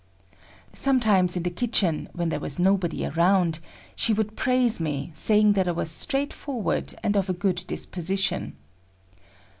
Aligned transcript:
Sometimes 0.73 1.37
in 1.37 1.43
the 1.43 1.51
kitchen, 1.51 2.09
when 2.11 2.29
there 2.29 2.39
was 2.39 2.57
nobody 2.57 3.05
around, 3.05 3.59
she 3.95 4.13
would 4.13 4.35
praise 4.35 4.79
me 4.79 5.11
saying 5.13 5.53
that 5.53 5.67
I 5.67 5.73
was 5.73 5.91
straightforward 5.91 6.95
and 7.03 7.15
of 7.15 7.29
a 7.29 7.33
good 7.33 7.63
disposition. 7.67 8.57